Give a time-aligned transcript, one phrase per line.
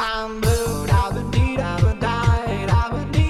[0.00, 3.27] I'm blue, I've been deed, I've been died, I've been deed.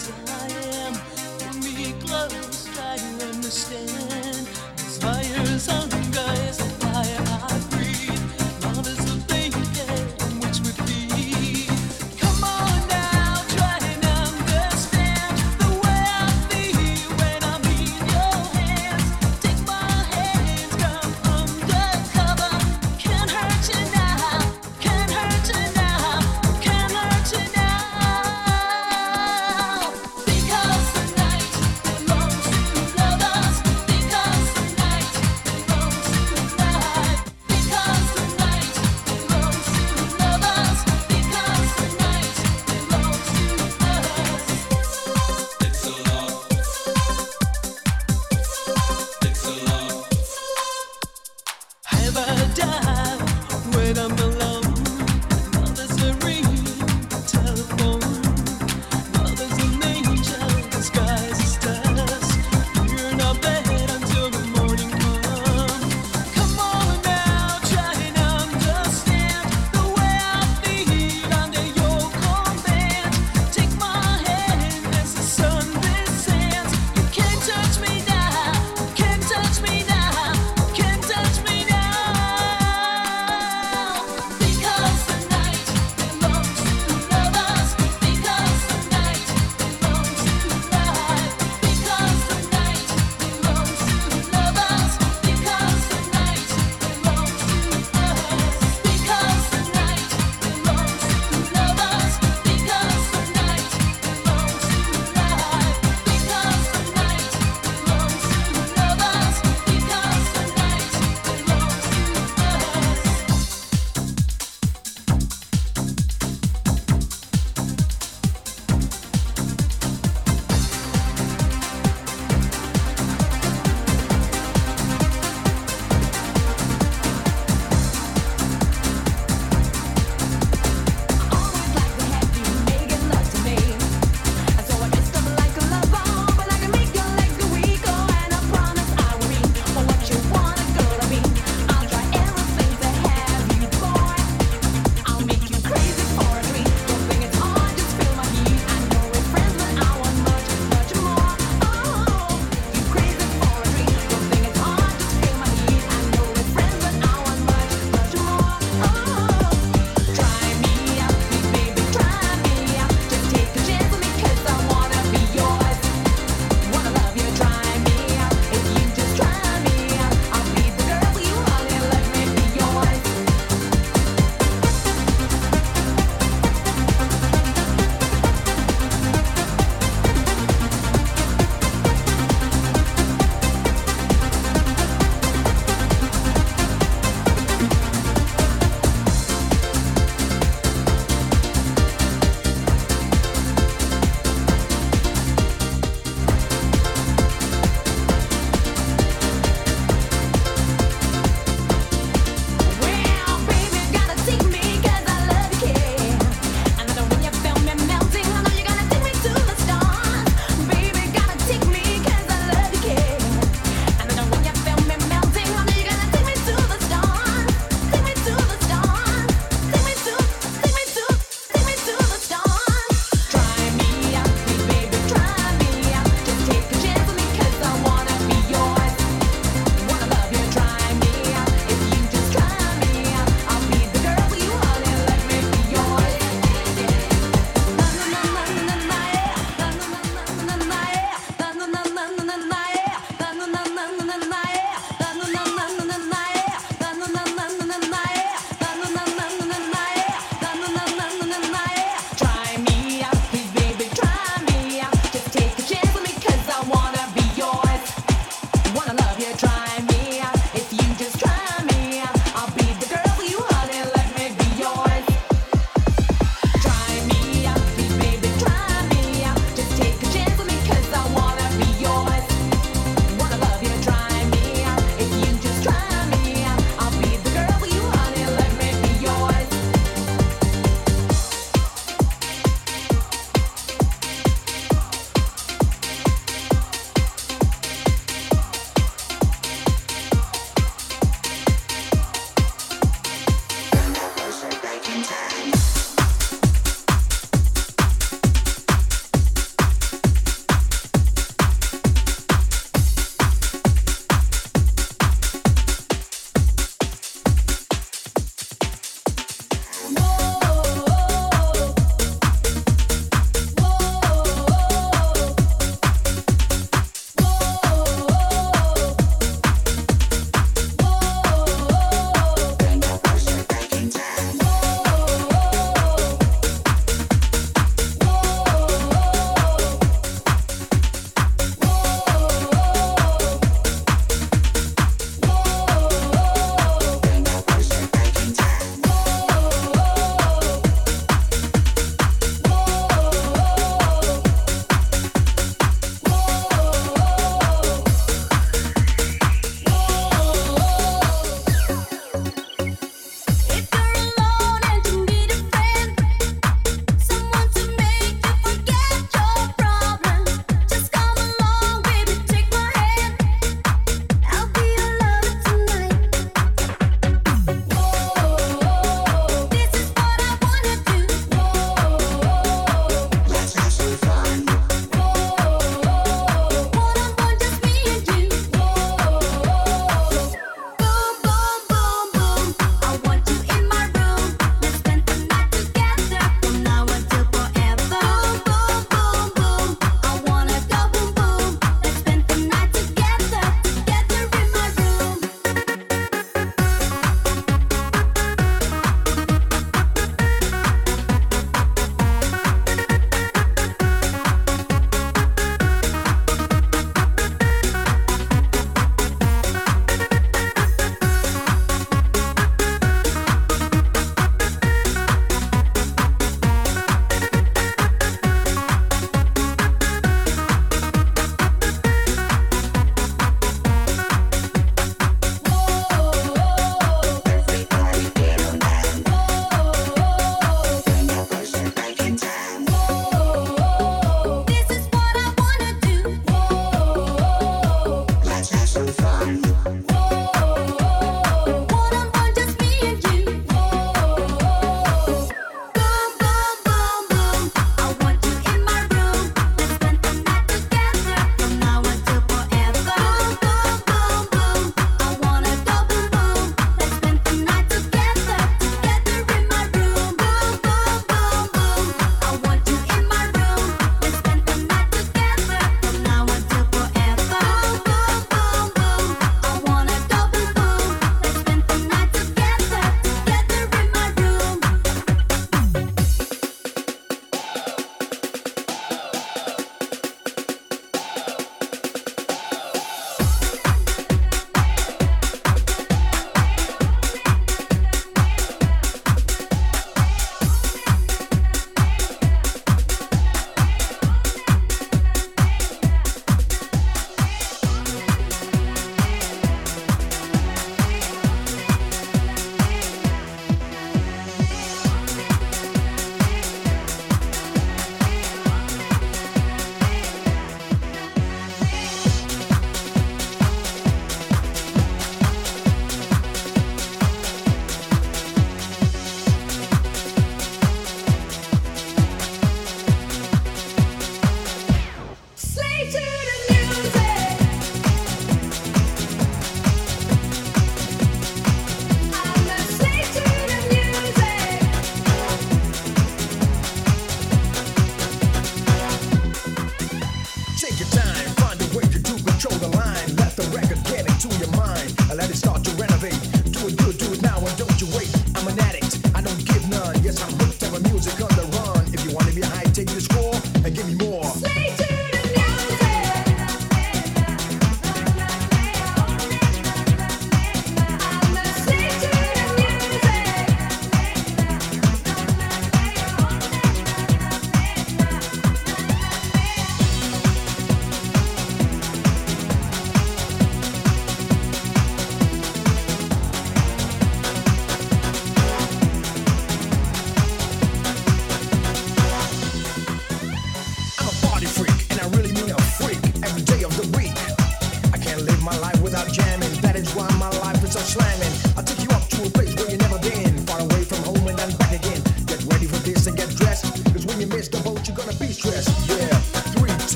[0.00, 0.48] as I
[0.86, 0.94] am.
[1.38, 4.19] Pull me close, try to understand.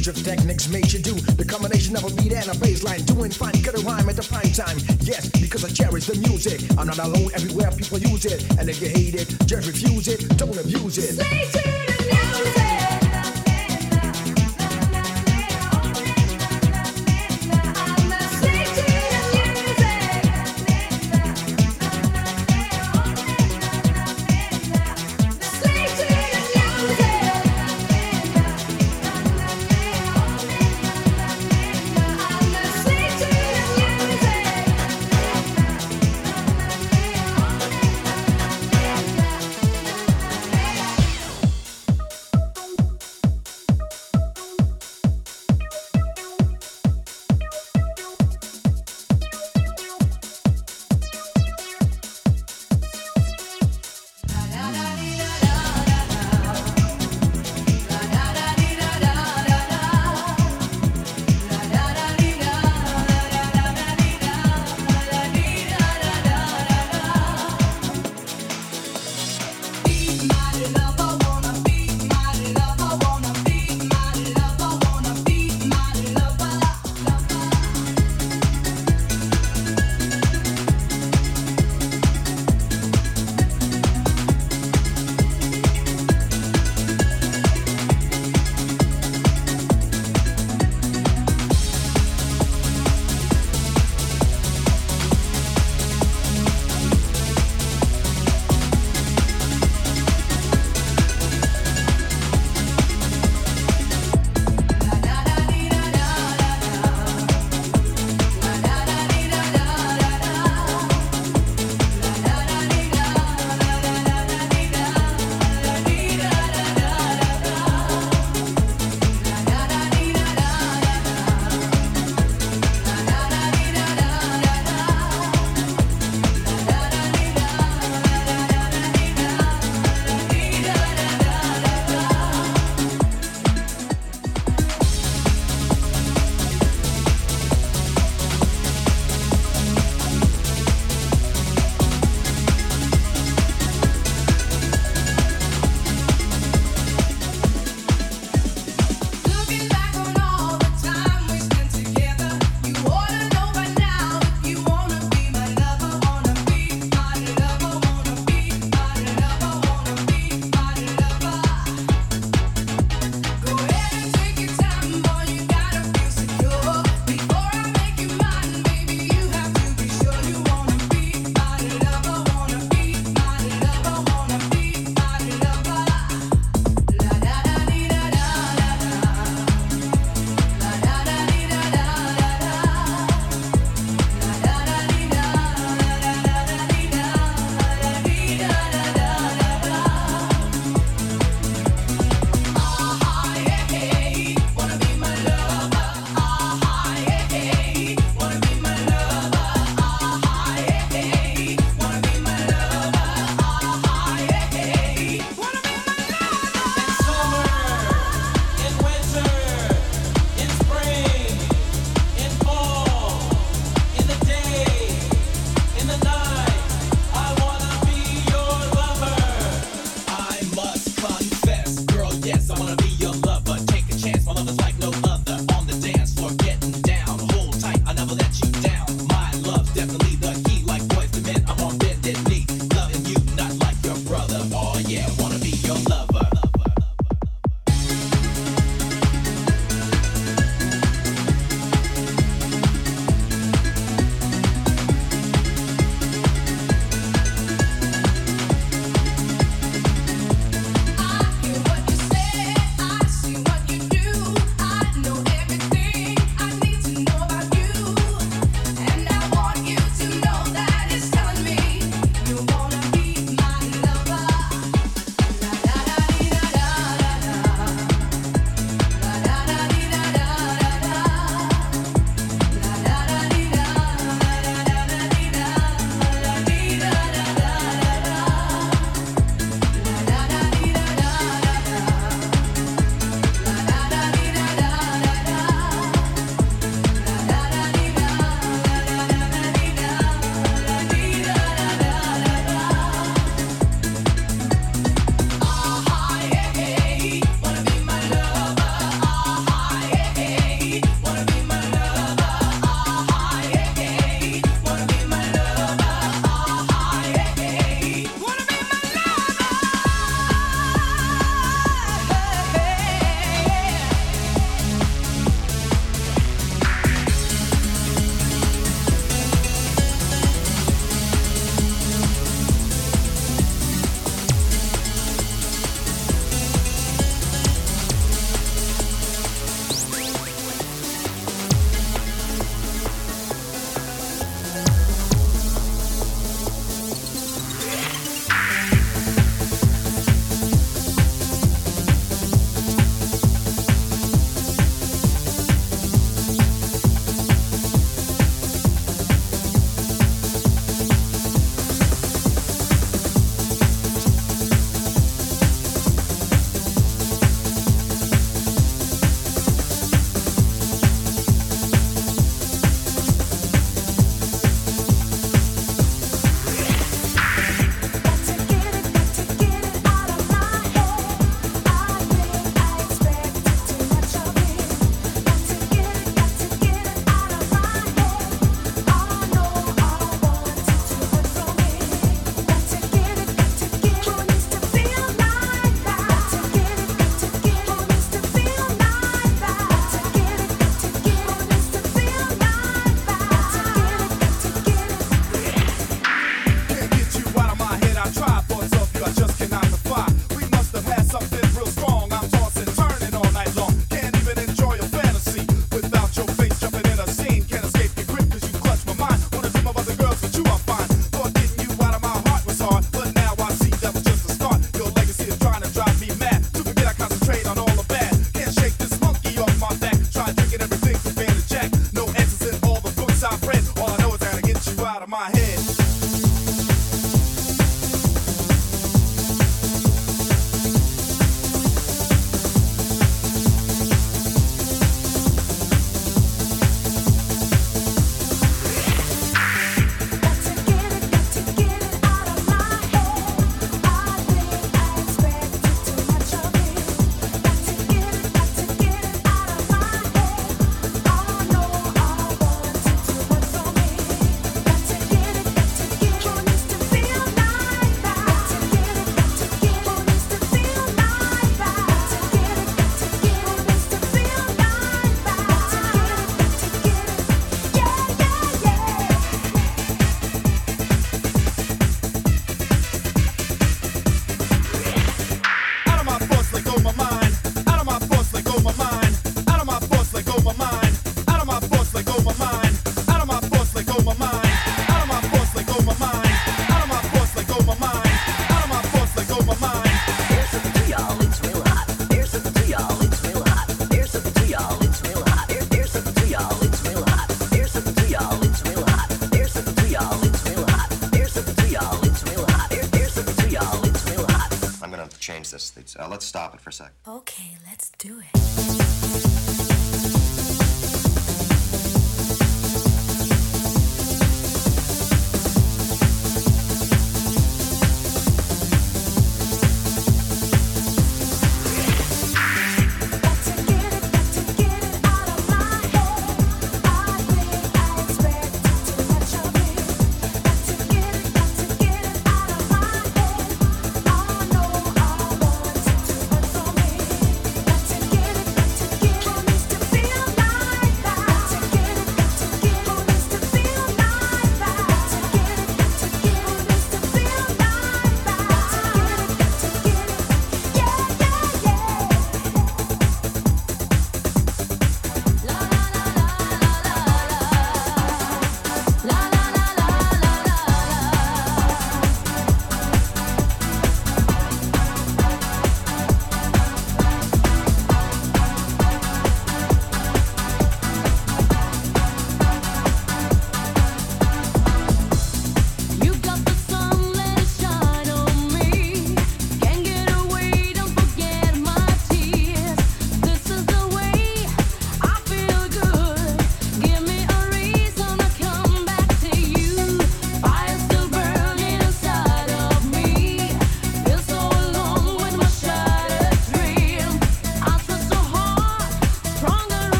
[0.00, 1.12] Of techniques makes you do.
[1.12, 3.02] The combination of a beat and a bass line.
[3.04, 4.78] Doing fine, cut a rhyme at the prime time.
[5.02, 6.62] Yes, because I cherish the music.
[6.78, 8.40] I'm not alone everywhere people use it.
[8.58, 10.26] And if you hate it, just refuse it.
[10.38, 11.22] Don't abuse it.
[11.22, 11.79] Stay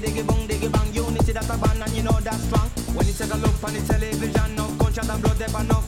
[0.00, 0.94] diggy diggy bong diggy bang.
[0.94, 2.68] Unity that a band and you know that's strong.
[2.94, 5.87] When you take a look on the television, no gunshot and blood, there no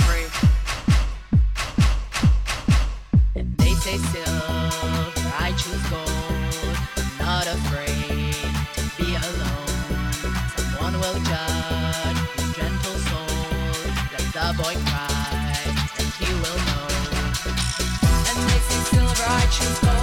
[3.97, 6.77] Say silver, I choose gold.
[6.97, 8.33] I'm not afraid
[8.75, 10.13] to be alone.
[10.55, 13.83] Someone will judge his gentle soul.
[14.11, 15.57] Let the boy cry,
[15.99, 16.87] and he will know.
[18.29, 20.00] And they say silver, I choose gold.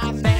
[0.00, 0.31] my back.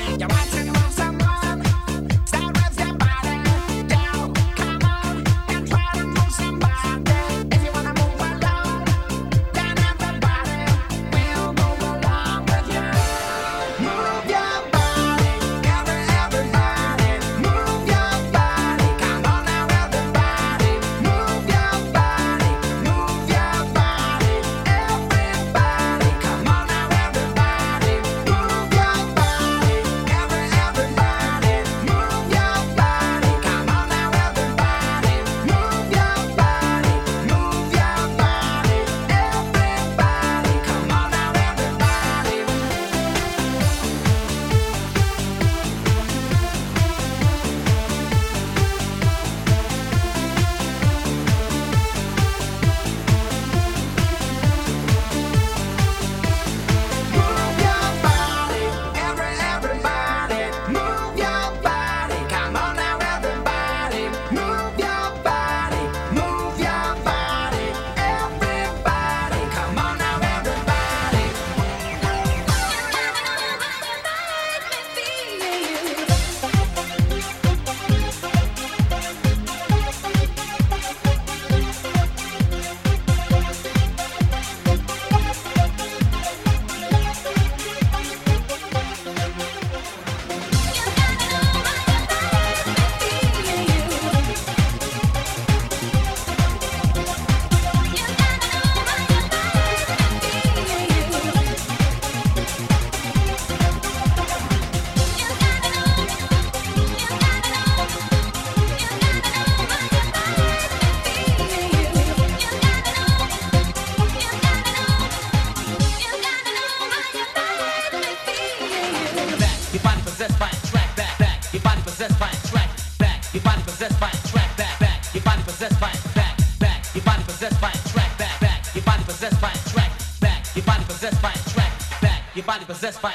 [132.72, 133.12] Possessed by